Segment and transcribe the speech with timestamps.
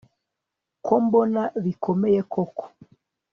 [0.85, 2.63] ko mbona bikomeye koko